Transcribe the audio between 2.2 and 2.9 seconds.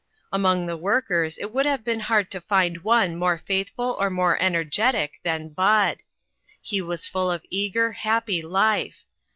to find